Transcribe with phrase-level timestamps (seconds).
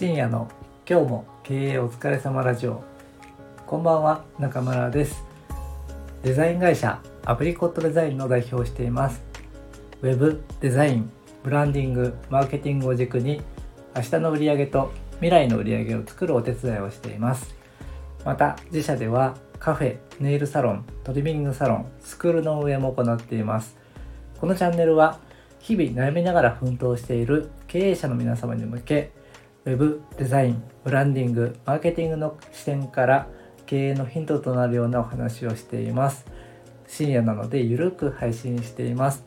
[0.00, 0.48] 深夜の
[0.88, 2.82] 今日も経営お疲れ様ラジオ。
[3.66, 5.22] こんばんは中村です。
[6.22, 9.22] デザイン会社アプリコットデザインの代表をしています。
[10.00, 11.10] ウェブデザイン
[11.44, 13.42] ブランディングマーケティングを軸に
[13.94, 17.54] 明日の売り上げと未来の売り上げを作るお手伝いをしています。
[18.24, 23.76] また自社ではカフェネイルサロントリミングサロンスクールの運営も行っています。
[24.40, 25.18] このチャンネルは
[25.58, 29.19] 日々悩みながら奮闘している経営者の皆様に向け
[29.70, 33.28] Web デザインブランディングマーケティングの視点から
[33.66, 36.26] 経営のヒントとなるようなお話をしています。
[36.88, 39.24] 深夜なのでゆるく配信しています。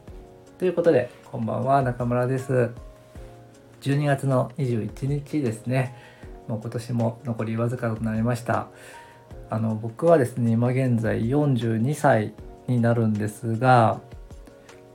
[0.59, 2.71] ということでこんばんは中村です。
[3.83, 5.95] 12月の21日ですね。
[6.49, 8.67] もう今年も残りわずかとなりました。
[9.49, 12.33] あの僕はですね今現在42歳
[12.67, 14.01] になるんですが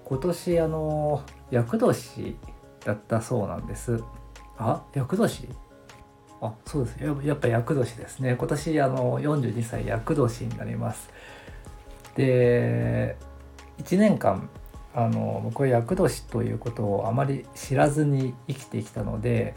[0.05, 2.37] 今年あの厄年
[2.85, 4.05] だったそうなんです。
[4.59, 5.49] あ厄年？
[6.41, 8.37] あそうですややっぱ厄年ですね。
[8.37, 11.11] 今年あの42歳厄年になります。
[12.17, 13.17] で
[13.79, 14.51] 1年間
[14.95, 19.55] あの僕は厄年ということをあまり知らずに生きてきたので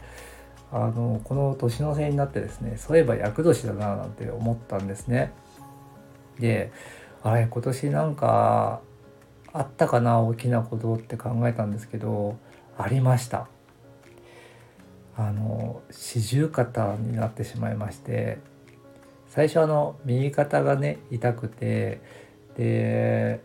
[0.70, 5.32] あのこの年の瀬になってですねそういえば厄年だななんて思ったんですね。
[6.38, 6.72] で
[7.22, 8.80] あれ今年なんか
[9.52, 12.38] あったかな大きなことって考えたんですけど
[12.78, 13.48] ありました。
[15.16, 18.38] あの四十肩になってしまいまして
[19.28, 22.00] 最初あの右肩がね痛くて
[22.56, 23.40] で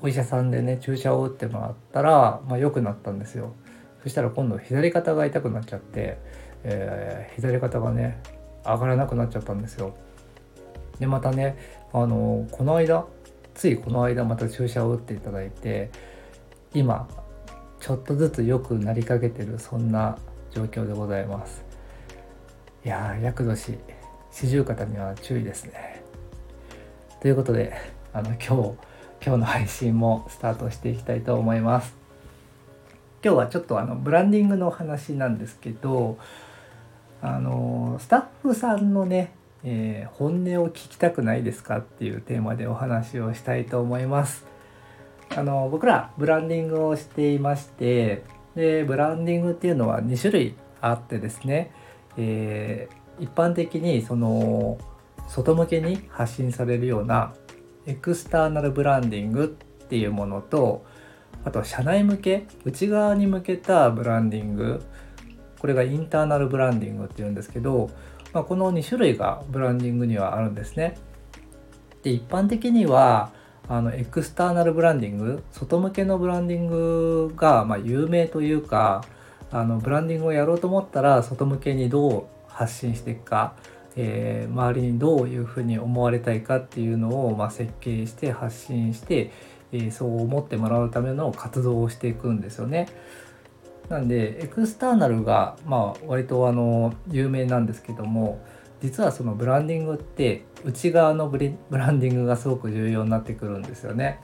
[0.00, 3.54] お医者さんでね注射を打ってもらったら、まあ、良くなったんですよ。
[4.02, 6.18] そしたら今度左肩が痛くなっちゃって、
[6.62, 8.22] えー、左肩がね
[8.64, 9.94] 上がらなくなっちゃったんですよ。
[11.00, 11.56] でまたね
[11.92, 13.06] あのこの間
[13.54, 15.90] ついこの間また注射を打っていただいて
[16.74, 17.08] 今
[17.80, 20.18] ちょっとずつ良くなりかけてるそんな
[20.50, 21.64] 状況でございます。
[22.84, 23.78] いやー厄年
[24.30, 26.02] 四十肩には注意ですね。
[27.20, 27.74] ということで
[28.12, 28.48] あの今日
[29.24, 31.94] 今日の配信もスタートしていきたいと思います。
[33.22, 36.18] 今日はちょっとあのブランディングの話なんですけど
[37.20, 39.32] あのスタッフさんのね、
[39.64, 44.46] えー、本音を聞きたくないですかっていうテーマでお話をしたいと思います。
[45.36, 48.22] あの僕らブランディングをしていまして
[48.54, 51.70] でブランディングっていうのは2種類あってですね、
[52.16, 54.78] えー、一般的にその
[55.28, 57.34] 外向けに発信されるような
[57.86, 60.84] エクスターナルブランディングっていうものと
[61.44, 64.82] あと社内向け内側に向けたブランディング
[65.58, 67.90] これがインターナルブランディングっていうんですけど、
[68.32, 70.96] まあ、この2種類がブランディングにはあるんですね。
[72.02, 73.32] で一般的には
[73.68, 79.04] あのエクスターナルブランディング外向けのブランディングがま有名というか
[79.50, 83.54] あのブランディングをやろうと思ったら外向けにどう発信していくか、
[83.96, 89.30] えー、周りにどういうふうに思われたいかっていうのを、ま設計して発信して、
[89.72, 92.88] えー、そう思ってもらうための活動をしていくんですよね。
[93.88, 98.44] なんでエクスターナルがまあ割とあの有名なんですけども
[98.80, 104.20] 実はそのブランディングって内側のブランディングがすごく重要になってくるんですよね。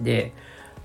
[0.00, 0.32] で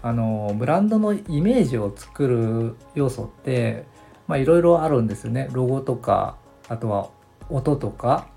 [0.01, 3.85] あのブランドのイメージを作る要素って
[4.29, 5.49] いろいろあるんですよね。
[5.51, 6.37] ロゴとか
[6.69, 7.09] あとは
[7.49, 8.27] 音とか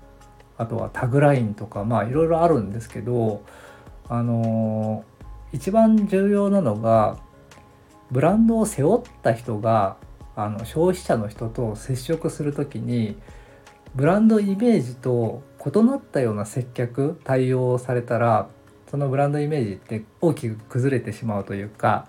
[0.57, 3.43] あとはタグラインとかまあいろいろあるんですけど
[4.07, 5.03] あの
[5.53, 7.17] 一番重要なのが
[8.11, 9.97] ブランドを背負った人が
[10.35, 13.17] あの消費者の人と接触する時に
[13.95, 18.47] ブランドイメージと異なったような接客対応をされたら
[18.89, 22.07] そのブランドイメージって大きく崩れてしまうというか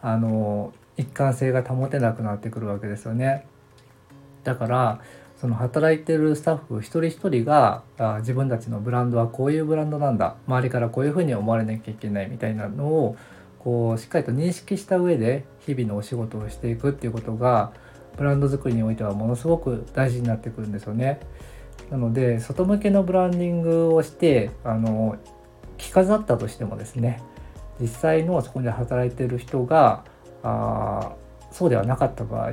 [0.00, 3.46] あの一貫性が保てなくなってくるわけですよね。
[4.44, 5.00] だから
[5.40, 13.16] その働いてるスタッフ一人一人があ自分たちのブランドはこういうブランドなんだ周りからこういうふうに思われなきゃいけないみたいなのを
[13.58, 17.72] こうしっかりと認識した上で日々のお仕事をしていくっていうことが
[18.16, 21.20] ブランド作りにおいてはものすごく大事になってくるんですよね。
[21.90, 25.16] なので外向けのブランディングをしてあの
[25.76, 27.22] 着飾ったとしてもですね
[27.80, 30.04] 実際のそこで働いてる人が
[30.42, 31.12] あ
[31.50, 32.52] そうではなかった場合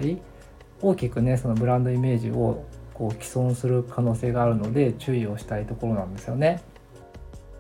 [0.81, 6.61] 大きくねそのブランドイメージをこう既存する可能性があるので注意をしたいところなんですよね。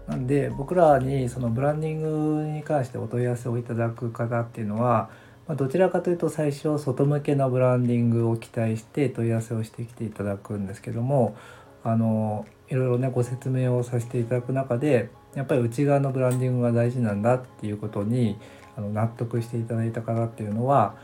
[0.07, 5.09] なんで僕らにそのブランディングに関してお問い合わせをいただく方っていうのは
[5.47, 11.35] まどちらかというと最初外向けのブランディングを期待して問い合わせをしてきていただくんですけども
[11.83, 18.37] あのいろいろねご説明をさせていただく中でやっぱり内側のブランディングが大事なんだっていうことに
[18.77, 20.95] あの納得していただいた方っていうのは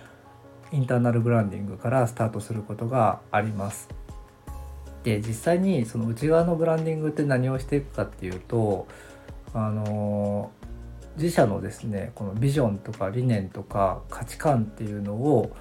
[0.72, 3.90] インターナルブランディングからスタートすることがあります。
[5.04, 8.88] で実際にその内側のブランディングって何をしていくかっていうと
[9.54, 10.52] あの
[11.18, 15.52] 自社のですねこのビジョンとか理念とか価値観っていうのを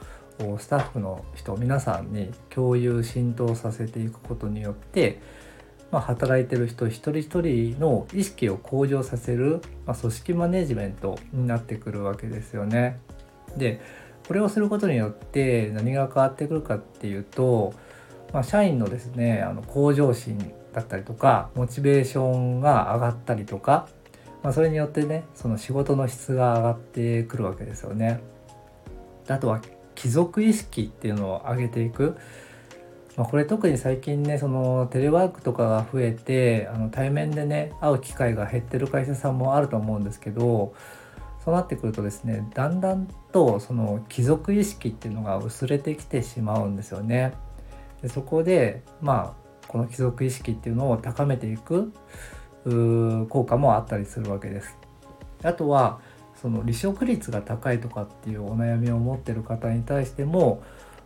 [0.58, 5.18] スタッフの人皆さんに共有浸透させていくことによって、
[5.90, 13.00] まあ、働いてる人一人一人の意識を向上させる、まあ、組織マネジメントになってくるわけですよね。
[13.56, 13.80] で
[14.28, 17.72] これをすることによって何が変わってくるかっていうと、
[18.34, 23.88] まあ、社員のですねあの向上心だったりとかモチベーションが上がったりとか、
[24.46, 28.20] まあ、それによってねその仕事の質が上がってくるわけですよね。
[29.26, 29.60] あとは
[29.96, 32.16] 貴族意識っていうのを上げていく、
[33.16, 40.76] まあ、これ特に最近ねそのテレワークとかが増えてあの対面でね会う機会が減ってる会社さんもあると思うんですけど
[41.44, 47.32] そうなってくるとですねだんだんとその貴族意識っていうのが薄れてきてしまうんですよね。
[48.00, 51.92] でそこでまあこの貴族意識っていうのを高めていく
[53.28, 54.76] 効果もあったりするわけです。
[55.42, 56.00] あとは
[56.40, 60.62] その離職率が高いとかっていうお悩みを持ってる方に対しても、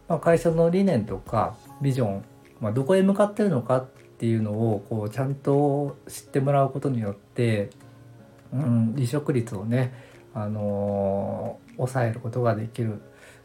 [0.09, 2.25] まあ、会社の理念とかビジョン、
[2.61, 3.87] まあ、どこへ向かってるのかっ
[4.19, 7.71] ていうのをこうちゃんと知ってもらうことによって、
[8.53, 9.95] うん、離職率をね、
[10.35, 12.97] あのー、抑えることができるっ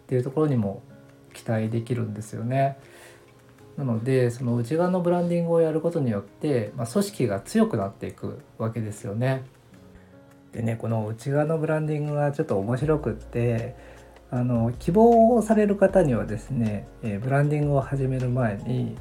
[0.07, 0.81] ていうところにも
[1.33, 2.77] 期待できるんですよね。
[3.77, 9.43] なのでその内側のブランディングをやることによって、まあ、組織が強くなっていくわけですよね。
[10.53, 13.75] でねこの内側のブランディングがちょっと面白くって
[14.31, 18.97] あの希望をされる方にはですね、えブランディングを始める前に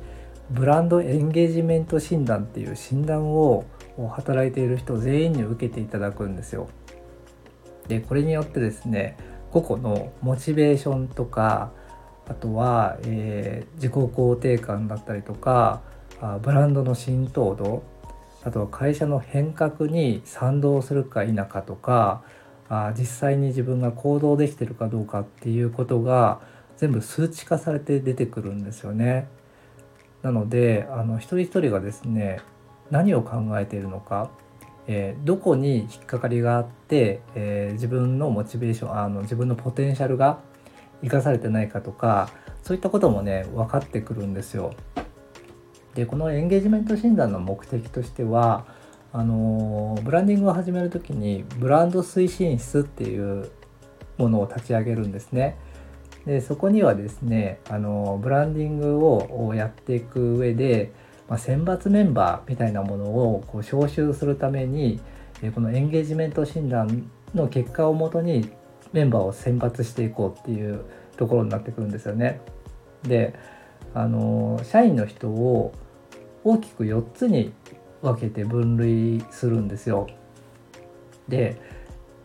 [0.51, 3.65] ブランドエンゲージメント診断っていう診断を
[4.11, 6.69] 働いている人全員に受けていただくんですよ。
[7.89, 9.17] でこれによってですね
[9.51, 11.71] 個々のモチベーションとか
[12.29, 15.83] あとは、えー、自己肯定感だったりとか
[16.21, 17.83] あブランドの浸透度
[18.45, 22.23] あとは会社の変革に賛同するか否かとか
[22.69, 26.41] あ実際に自分が行動できてるかどうかっていうことが
[26.77, 29.29] 全部数値化されて出てくるんですよね。
[30.23, 32.41] なのであの一人一人がですね
[32.91, 34.31] 何を考えているのか、
[34.87, 40.41] えー、どこに引っかかりがあって、えー、自分のモチベーションあの自分のポテンシャルが
[41.03, 42.31] 生かされてないかとか
[42.63, 44.75] そういったこともね分かってくるんですよ。
[45.95, 48.67] でこのエンゲージメント診断の目的としては
[49.13, 53.51] あのブランディングを始める時にブランド推進室っていう
[54.19, 55.57] ものを立ち上げるんですね。
[56.27, 60.93] でそこにはですねあのブランディングをやっていく上で、
[61.29, 65.01] まあ、選抜メンバーみたいなものをこう招集するために
[65.55, 68.51] このエンゲージメント診断の結果をもとに
[68.95, 70.85] メンバーを選抜していこうっていう
[71.17, 72.41] ところになってくるんですよね。
[73.03, 73.35] で
[73.93, 75.75] あの社員の人を
[76.45, 77.53] 大きく4つに
[78.03, 80.07] 分けて分類するんですよ。
[81.29, 81.61] で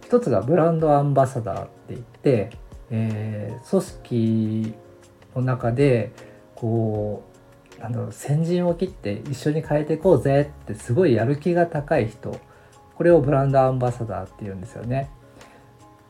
[0.01, 2.51] 1つがブランドアンバサダーって言って、
[2.92, 4.74] えー、組織
[5.36, 6.12] の中で
[6.54, 7.24] こ
[7.80, 12.39] うなんだろう先陣を切って一緒に変えていこうぜってすごいやる気が高い人
[12.95, 15.10] これをブランドアンバサダーって言うんですよね。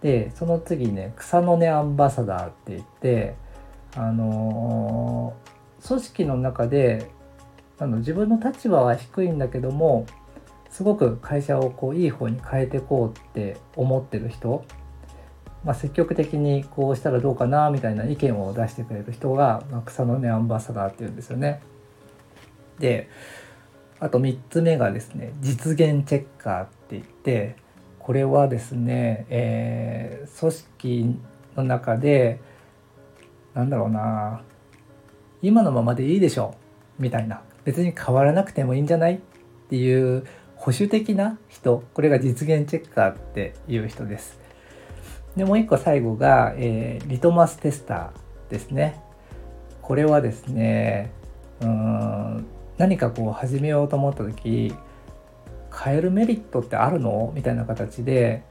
[0.02, 3.36] でその次ね草の根アンバサダーって言って
[3.96, 7.10] あのー、組織の中で
[7.80, 10.06] あの自分の立場は低いんだけども
[10.70, 14.64] すごく会社をこういい方に変えていこうって思ってる人、
[15.64, 21.62] まあ、積極的にこうしたらどうかなみたいな意見を出してくれる人が、まあ、草の根アンバサダーっていうんですよね。
[22.80, 23.10] で
[24.00, 27.56] あと3つ目がですね実現チェッカーって言って
[28.10, 31.20] これはですね、えー、組織
[31.56, 32.40] の中で
[33.54, 34.42] なんだろうな
[35.44, 36.56] 今のままでいいでしょ
[37.00, 37.44] うみたいな。
[37.66, 39.18] 別に変わらなくてもいいんじゃない？
[39.18, 39.20] っ
[39.70, 40.26] ていう
[40.56, 41.84] 保守的な人。
[41.94, 44.40] これが実現チェッカーっていう人です。
[45.36, 49.04] でもう一個最後が、えー、リトマステスターですね。
[49.84, 51.12] これはですね
[51.62, 52.48] うん
[52.80, 54.74] 何かこう始めようと思った時
[55.82, 57.32] 変えるメリットってあるの？
[57.36, 58.44] みたいな形で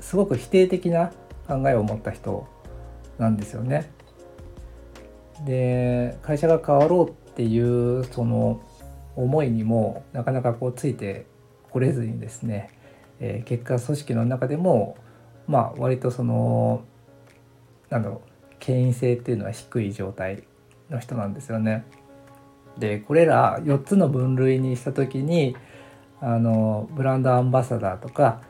[0.00, 1.12] すごく否定的な
[1.46, 2.46] 考えを持った人
[3.18, 3.90] なんですよね。
[5.44, 8.60] で会社が変わろうっていうその
[9.16, 11.26] 思いにもなかなかこうついて
[11.70, 12.70] これずにですね、
[13.20, 14.96] えー、結果組織の中でも
[15.46, 16.84] まあ割とその
[17.90, 20.44] なんだろう権威性っていうのは低い状態
[20.90, 21.84] の人なんですよね。
[22.78, 25.56] でこれら4つの分類にした時に
[26.22, 28.40] あのブランドアンバサダーとか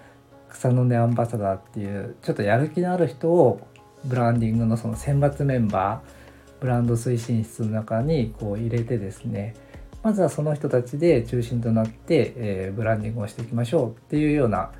[0.50, 3.66] 草の根アンバサダーっていうちょっとやる気のある人を
[4.04, 9.54] ブランディングのその選抜メンバーブランド推進室の中にこう入れてですね
[10.02, 14.70] まずはその人たちで中心となって、えー、ブランディングをしていきましょうっていうような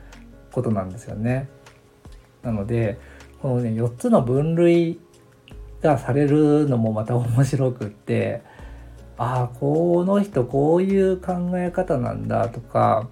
[0.53, 1.49] ことなんですよね。
[2.43, 2.99] なので
[3.41, 5.01] このね4つの分類
[5.81, 8.43] がされるのもまた面白くって
[9.19, 13.09] ああこの人こういう考え方なんだとか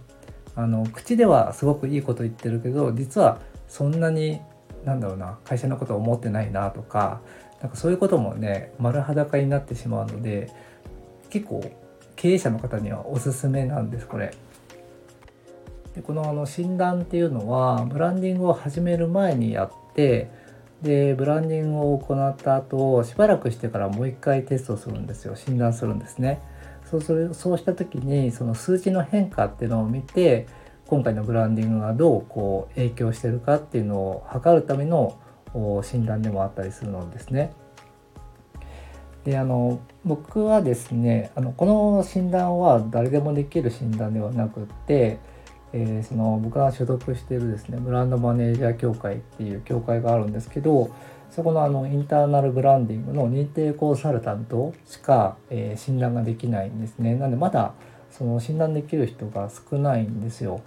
[0.57, 3.38] あの口ではすごくいいこと言ってるけど実は
[3.69, 4.40] そんなに
[4.85, 7.21] なんだろうな会社のことを思ってないなとか
[7.61, 10.50] なんかそういうこともね丸裸になってしまうので
[11.28, 11.62] 結構
[12.16, 14.35] 経営者の方にはおすすめなんですこれ。
[15.95, 20.30] でこのあの診断っていうのはブランディングを始める前にやって
[20.82, 26.40] でブランディングを行った後しばらくしてからもう一回テストするんですよ診断するんですね。
[26.90, 30.46] そうするそうした時にその数値の変化っていうのを見て
[30.87, 35.16] 今回のブランディングがどうこう影響してるかっていうのを測るための
[35.84, 37.52] 診断でもあったりするのですね。
[39.25, 45.18] であの僕はですねあのこの診断は誰でもできる診断ではなくって、
[45.72, 50.94] えー、その僕が所属しているですねブランドマネージャー協会っていう協会があるんですけど
[51.30, 57.14] そこのあのインターナルブランディングの認定コンサルタントしか、えー、診断ができないんですね。
[57.14, 57.72] なんでまだ
[58.10, 60.60] その診断できる人が少ないんですよ。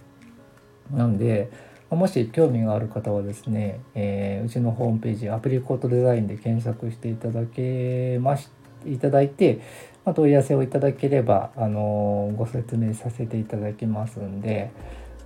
[0.92, 1.52] なんで
[1.90, 8.50] もし興味がある方はですね、えー、うちのホームページアプリコートデザインで検索していただけまし
[8.86, 9.62] いただいて、
[10.06, 14.72] まあ、問い合わせをいただければ、あの、ご説明させていただきますんで、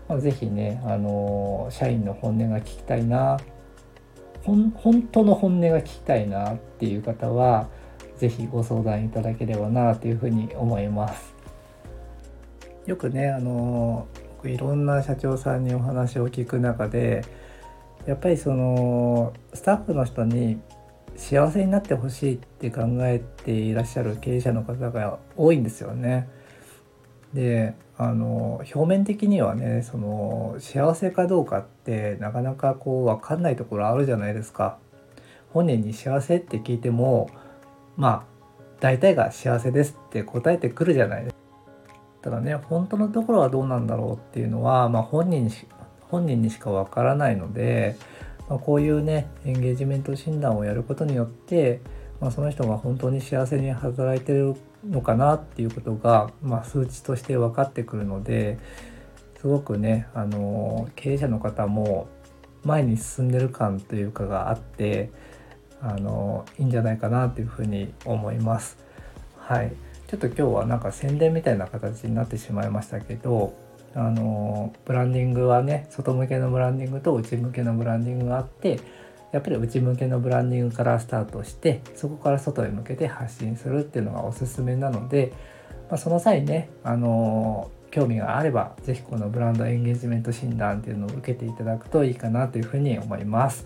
[0.07, 3.37] まあ、ぜひね、あの、社員の本音が聞きたいな
[4.47, 7.67] 本当の本音が聞きたいなっていう方は
[8.17, 11.35] 是非ご相談いただければなというふうに思います。
[12.85, 14.07] よくねあの
[14.45, 17.25] いろんな社長さんにお話を聞く中で
[18.05, 20.61] やっぱりそのスタッフの人に
[21.17, 26.29] 幸せになってほしいって考えていらっしゃる経営者の方が多いんですよね。
[27.33, 34.77] であの表面的にはねその幸せかどうかってなかなかこう分かんないところあるじゃないですか。
[35.51, 37.29] 本人に幸せって聞いても
[37.97, 38.23] まあ
[38.79, 41.39] 大体が幸せですって答えてくるじゃないですか。
[42.21, 45.51] ただね本当のところはどうなんだろうっていうのは、まあ、本人に
[46.01, 47.97] 本人にしか分からないので、
[48.49, 51.81] まあ、こういうねエンゲージメント診断をやることによって、
[52.19, 54.55] まあ、その人が本当に幸せに働いてる
[54.87, 58.57] のかなっていうことが、まあ、数値として分かってくるので
[59.39, 62.07] すごくねあの経営者の方も
[62.63, 65.11] 前に進んでる感というかがあって
[65.81, 68.77] あのいいんじゃないかなというふうに思います。
[69.37, 69.73] はい
[70.07, 73.53] ちょっと今日はなんか宣伝みたいな形になってしまいましたけど
[73.95, 78.79] あのブランディングはね外向けのブランディングと内向けのブランディングがあって
[79.31, 85.33] やっぱり内向けのブランディングからスタートしてそこから外へ向けて発信するっていうのがおすすめなので、
[85.89, 93.65] まあ、その際ねあの興味があれば是非このブランドエンゲージメント診断っていうのを受けていただくといいかなというふうに思います。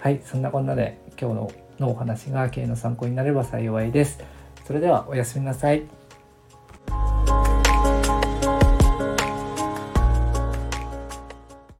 [0.00, 4.18] はいそんなこんなで今日ののお話が経営の参考になれば幸いです。
[4.66, 5.95] それではおやすみなさい。